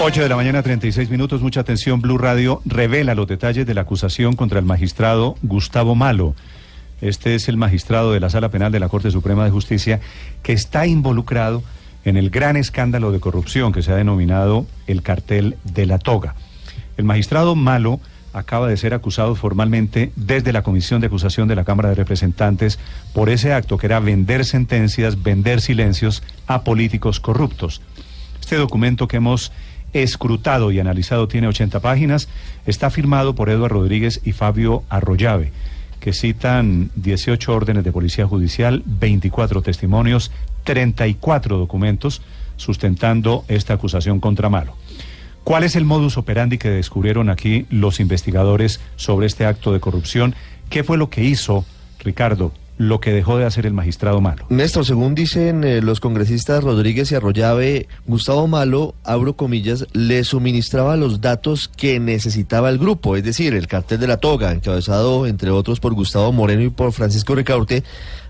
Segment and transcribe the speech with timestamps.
[0.00, 1.40] 8 de la mañana, 36 minutos.
[1.40, 2.00] Mucha atención.
[2.00, 6.34] Blue Radio revela los detalles de la acusación contra el magistrado Gustavo Malo.
[7.00, 10.00] Este es el magistrado de la Sala Penal de la Corte Suprema de Justicia
[10.42, 11.62] que está involucrado
[12.04, 16.34] en el gran escándalo de corrupción que se ha denominado el cartel de la toga.
[16.96, 18.00] El magistrado Malo
[18.32, 22.78] acaba de ser acusado formalmente desde la Comisión de Acusación de la Cámara de Representantes
[23.14, 27.80] por ese acto que era vender sentencias, vender silencios a políticos corruptos.
[28.40, 29.52] Este documento que hemos
[29.94, 32.28] escrutado y analizado tiene 80 páginas,
[32.66, 35.52] está firmado por Eduardo Rodríguez y Fabio Arroyave,
[36.00, 40.30] que citan 18 órdenes de policía judicial, 24 testimonios,
[40.64, 42.20] 34 documentos
[42.56, 44.76] sustentando esta acusación contra Malo.
[45.44, 50.34] ¿Cuál es el modus operandi que descubrieron aquí los investigadores sobre este acto de corrupción?
[50.70, 51.64] ¿Qué fue lo que hizo
[52.00, 54.46] Ricardo lo que dejó de hacer el magistrado Malo.
[54.48, 60.96] Néstor, según dicen eh, los congresistas Rodríguez y Arroyave, Gustavo Malo, abro comillas, le suministraba
[60.96, 65.50] los datos que necesitaba el grupo, es decir, el cartel de la toga, encabezado entre
[65.50, 67.84] otros por Gustavo Moreno y por Francisco Ricaurte,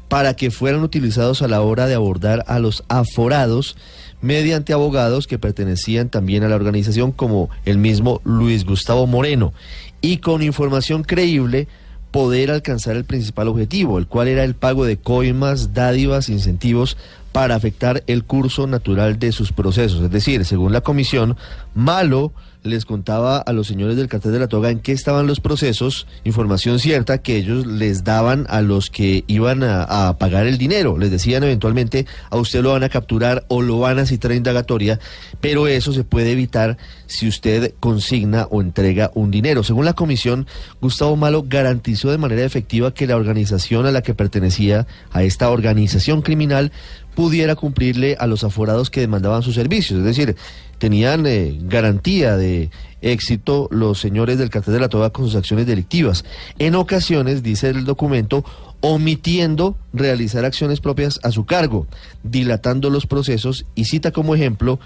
[0.08, 3.76] para que fueran utilizados a la hora de abordar a los aforados
[4.20, 9.52] mediante abogados que pertenecían también a la organización como el mismo Luis Gustavo Moreno
[10.00, 11.68] y con información creíble
[12.14, 16.96] poder alcanzar el principal objetivo, el cual era el pago de coimas, dádivas, incentivos
[17.34, 20.00] para afectar el curso natural de sus procesos.
[20.02, 21.36] Es decir, según la comisión,
[21.74, 22.32] Malo
[22.64, 26.06] les contaba a los señores del cartel de la toga en qué estaban los procesos,
[26.24, 30.96] información cierta que ellos les daban a los que iban a, pagar el dinero.
[30.96, 34.36] Les decían eventualmente, a usted lo van a capturar o lo van a citar a
[34.36, 34.98] indagatoria,
[35.40, 39.62] pero eso se puede evitar si usted consigna o entrega un dinero.
[39.62, 40.46] Según la comisión,
[40.80, 45.50] Gustavo Malo garantizó de manera efectiva que la organización a la que pertenecía, a esta
[45.50, 46.72] organización criminal,
[47.14, 50.00] pudiera cumplirle a los aforados que demandaban sus servicios.
[50.00, 50.36] Es decir,
[50.78, 52.70] tenían eh, garantía de
[53.00, 56.24] éxito los señores del cartel de la toga con sus acciones delictivas.
[56.58, 58.44] En ocasiones, dice el documento,
[58.80, 61.86] omitiendo realizar acciones propias a su cargo,
[62.22, 64.78] dilatando los procesos y cita como ejemplo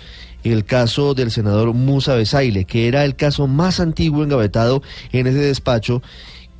[0.44, 5.38] el caso del senador Musa Besaile, que era el caso más antiguo engavetado en ese
[5.38, 6.00] despacho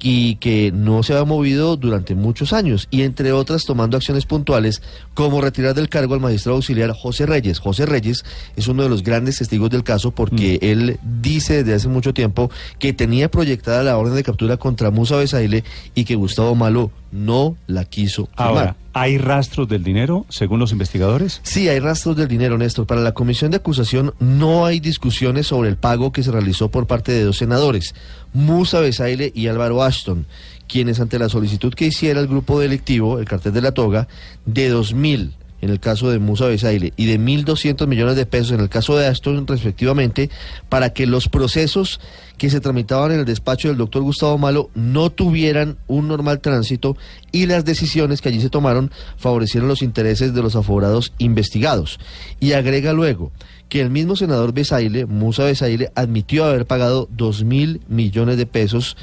[0.01, 4.83] y que no se ha movido durante muchos años y entre otras tomando acciones puntuales
[5.15, 7.59] como retirar del cargo al magistrado auxiliar José Reyes.
[7.59, 8.25] José Reyes
[8.57, 10.65] es uno de los grandes testigos del caso porque mm.
[10.65, 15.17] él dice desde hace mucho tiempo que tenía proyectada la orden de captura contra Musa
[15.17, 15.65] Besaile
[15.95, 21.41] y que Gustavo Malo no la quiso Ahora, ¿hay rastros del dinero según los investigadores?
[21.43, 22.87] Sí, hay rastros del dinero, Néstor.
[22.87, 26.87] Para la comisión de acusación no hay discusiones sobre el pago que se realizó por
[26.87, 27.95] parte de dos senadores,
[28.33, 30.27] Musa Besaile y Álvaro Ashton,
[30.67, 34.09] quienes ante la solicitud que hiciera el grupo delictivo, el cartel de la toga,
[34.47, 38.53] de dos mil en el caso de Musa Besaile y de 1.200 millones de pesos
[38.53, 40.31] en el caso de Aston respectivamente
[40.69, 42.01] para que los procesos
[42.37, 46.97] que se tramitaban en el despacho del doctor Gustavo Malo no tuvieran un normal tránsito
[47.33, 51.99] y las decisiones que allí se tomaron favorecieron los intereses de los aforados investigados.
[52.39, 53.33] Y agrega luego
[53.69, 58.97] que el mismo senador Besaile, Musa Besaile, admitió haber pagado 2 mil millones de pesos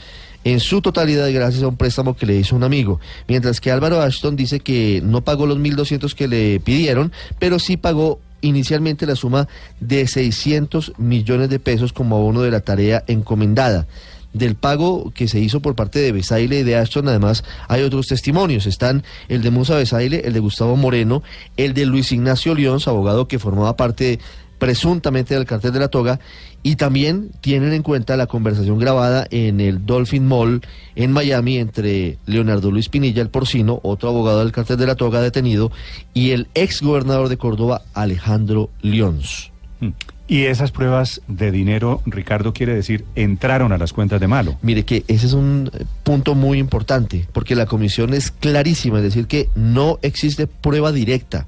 [0.45, 2.99] en su totalidad gracias a un préstamo que le hizo un amigo.
[3.27, 7.77] Mientras que Álvaro Ashton dice que no pagó los 1.200 que le pidieron, pero sí
[7.77, 9.47] pagó inicialmente la suma
[9.79, 13.87] de 600 millones de pesos como abono de la tarea encomendada.
[14.33, 18.07] Del pago que se hizo por parte de Besaile y de Ashton, además, hay otros
[18.07, 18.65] testimonios.
[18.67, 21.23] Están el de Musa Besaile, el de Gustavo Moreno,
[21.55, 24.19] el de Luis Ignacio León, abogado que formaba parte
[24.57, 26.19] presuntamente del cartel de la toga
[26.63, 30.61] y también tienen en cuenta la conversación grabada en el Dolphin Mall
[30.95, 35.21] en Miami entre Leonardo Luis Pinilla, el porcino, otro abogado del cartel de la toga
[35.21, 35.71] detenido,
[36.13, 39.51] y el ex gobernador de Córdoba, Alejandro Leons.
[39.79, 39.89] Hmm.
[40.27, 44.57] Y esas pruebas de dinero, Ricardo, quiere decir, entraron a las cuentas de Malo.
[44.63, 45.69] Mire que ese es un
[46.01, 51.45] punto muy importante, porque la comisión es clarísima, es decir, que no existe prueba directa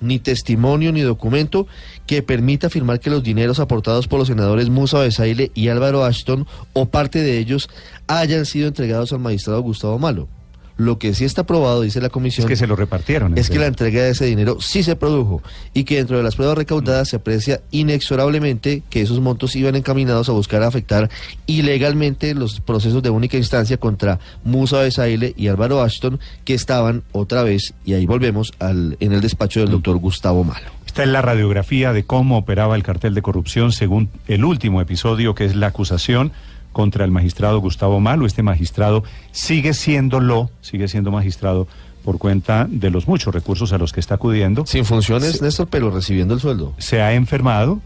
[0.00, 1.66] ni testimonio ni documento
[2.06, 6.46] que permita afirmar que los dineros aportados por los senadores Musa Besaile y Álvaro Ashton
[6.72, 7.68] o parte de ellos
[8.06, 10.28] hayan sido entregados al magistrado Gustavo Malo.
[10.76, 13.36] Lo que sí está probado, dice la comisión, es que se lo repartieron.
[13.38, 15.42] Es que la entrega de ese dinero sí se produjo
[15.72, 20.28] y que dentro de las pruebas recaudadas se aprecia inexorablemente que esos montos iban encaminados
[20.28, 21.10] a buscar afectar
[21.46, 27.42] ilegalmente los procesos de única instancia contra Musa Besaile y Álvaro Ashton que estaban otra
[27.42, 30.66] vez, y ahí volvemos, al, en el despacho del doctor Gustavo Malo.
[30.86, 35.34] Esta es la radiografía de cómo operaba el cartel de corrupción según el último episodio
[35.34, 36.32] que es la acusación
[36.76, 38.26] contra el magistrado Gustavo Malo.
[38.26, 39.02] Este magistrado
[39.32, 41.66] sigue siéndolo, sigue siendo magistrado
[42.04, 44.66] por cuenta de los muchos recursos a los que está acudiendo.
[44.66, 46.74] Sin funciones, Néstor, pero recibiendo el sueldo.
[46.76, 47.80] Se ha enfermado,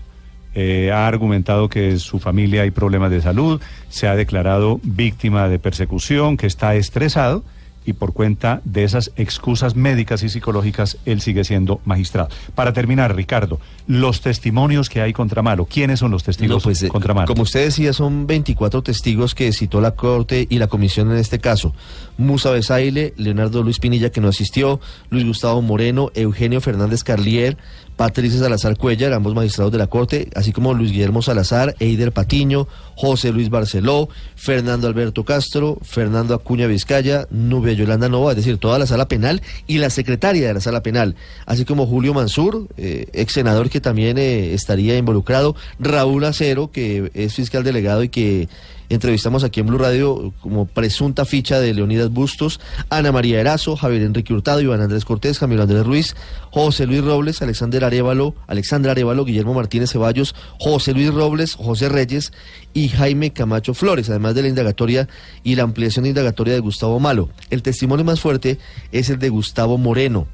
[0.56, 3.60] eh, ha argumentado que su familia hay problemas de salud,
[3.90, 7.44] se ha declarado víctima de persecución, que está estresado
[7.84, 12.28] y por cuenta de esas excusas médicas y psicológicas, él sigue siendo magistrado.
[12.54, 16.88] Para terminar, Ricardo, los testimonios que hay contra Malo, ¿quiénes son los testigos pues, eh,
[16.88, 17.26] contra Malo?
[17.26, 21.38] Como usted decía, son 24 testigos que citó la Corte y la Comisión en este
[21.38, 21.74] caso.
[22.18, 27.56] Musa Besaile, Leonardo Luis Pinilla, que no asistió, Luis Gustavo Moreno, Eugenio Fernández Carlier,
[27.96, 32.66] Patricia Salazar Cuellar, ambos magistrados de la Corte, así como Luis Guillermo Salazar, Eider Patiño,
[32.96, 37.26] José Luis Barceló, Fernando Alberto Castro, Fernando Acuña Vizcaya,
[37.70, 40.82] Nubia Yolanda Nova, es decir, toda la sala penal y la secretaria de la sala
[40.82, 41.14] penal,
[41.46, 47.10] así como Julio Mansur, eh, ex senador que también eh, estaría involucrado, Raúl Acero, que
[47.14, 48.48] es fiscal delegado y que
[48.90, 52.60] entrevistamos aquí en Blue Radio como presunta ficha de Leonidas Bustos,
[52.90, 56.16] Ana María Erazo, Javier Enrique Hurtado, Iván Andrés Cortés, Camilo Andrés Ruiz,
[56.50, 62.32] José Luis Robles, Alexander Arevalo, Alexandra Arevalo, Guillermo Martínez Ceballos, José Luis Robles, José Reyes
[62.74, 65.08] y Jaime Camacho Flores, además de la indagatoria
[65.44, 67.30] y la ampliación de indagatoria de Gustavo Malo.
[67.50, 68.58] El testimonio más fuerte
[68.90, 70.26] es el de Gustavo Moreno,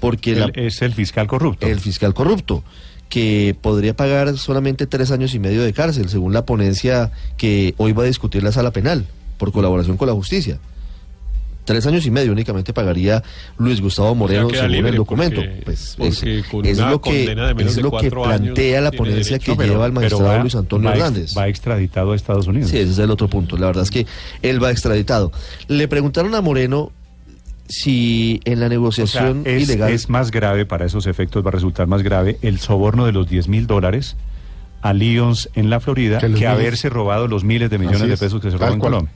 [0.00, 1.66] porque es el fiscal corrupto.
[1.66, 2.62] El fiscal corrupto
[3.12, 7.92] que podría pagar solamente tres años y medio de cárcel, según la ponencia que hoy
[7.92, 9.04] va a discutir la sala penal,
[9.36, 10.58] por colaboración con la justicia.
[11.66, 13.22] Tres años y medio únicamente pagaría
[13.58, 15.42] Luis Gustavo Moreno según el documento.
[15.62, 20.54] pues es, lo que, es lo que plantea la ponencia que lleva el magistrado Luis
[20.54, 21.36] Antonio Hernández.
[21.36, 22.70] Va extraditado a Estados Unidos.
[22.70, 23.58] Sí, ese es el otro punto.
[23.58, 24.06] La verdad es que
[24.40, 25.32] él va extraditado.
[25.68, 26.92] Le preguntaron a Moreno
[27.72, 29.90] si en la negociación es, ilegal...
[29.90, 33.28] Es más grave, para esos efectos va a resultar más grave, el soborno de los
[33.28, 34.16] 10 mil dólares
[34.82, 38.50] a Lyons en la Florida que, haberse robado los miles de millones de pesos que
[38.50, 39.12] se roban en Colombia.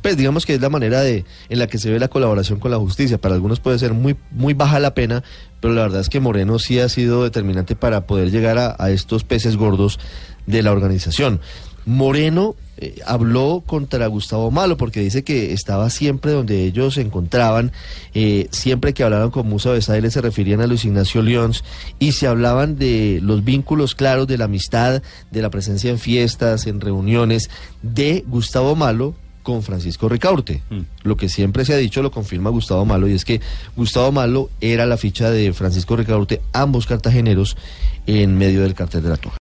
[0.00, 2.70] Pues digamos que es la manera de en la que se ve la colaboración con
[2.70, 3.18] la justicia.
[3.18, 5.22] Para algunos puede ser muy, muy baja la pena,
[5.60, 9.22] pero la verdad es que Moreno sí ha sido determinante para poder llegar a estos
[9.22, 10.00] peces gordos
[10.46, 11.40] de la organización.
[11.84, 17.70] Moreno eh, habló contra Gustavo Malo porque dice que estaba siempre donde ellos se encontraban,
[18.14, 21.64] eh, siempre que hablaron con Musa Besaile se referían a Luis Ignacio Leons
[21.98, 26.66] y se hablaban de los vínculos claros de la amistad, de la presencia en fiestas,
[26.66, 27.50] en reuniones
[27.82, 30.62] de Gustavo Malo con Francisco Ricaurte.
[30.70, 30.80] Mm.
[31.02, 33.40] Lo que siempre se ha dicho lo confirma Gustavo Malo y es que
[33.76, 37.56] Gustavo Malo era la ficha de Francisco Ricaurte, ambos cartageneros
[38.06, 39.36] en medio del cartel de la Toja.